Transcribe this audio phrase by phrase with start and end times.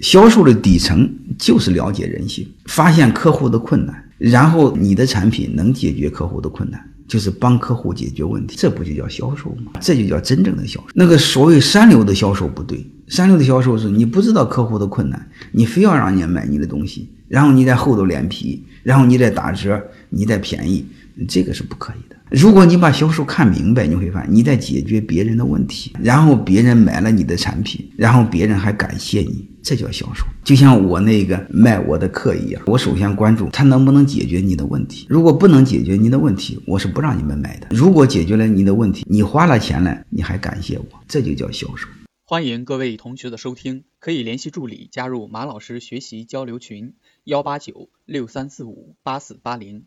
[0.00, 9.72] 销售的底层就是了解人性，发现客户的困难，然后你的产品能解决客户的困难，就是帮客户解决问题，这不就叫销售吗？
[9.80, 10.86] 这就叫真正的销售。
[10.94, 20.86] 那个所谓三流的销售不对，三流的销售是你不知道客户的困难，你非要让人家买你的东西，然后你再厚着脸皮，然后你再打折，你再便宜，
[21.26, 22.16] 这个是不可以的。
[22.30, 30.24] 如果你把销售看明白，你会发现你在解决别人的问题，然后别人买了你的产品，然后别人还感谢你，这叫销售。
[30.42, 35.06] 就像我那个卖我的课一样，我首先关注他能不能解决你的问题。
[35.10, 37.66] 如果不能解决你的问题，我是不让你们买的。
[37.70, 41.86] 如果解决了你的问题，你花了钱了，你还感谢我，这就叫销售。
[42.24, 46.94] 欢迎各位同学的收听，可以联系助理加入马老师学习交流群：
[47.24, 49.84] 幺八九六三四五八四八零。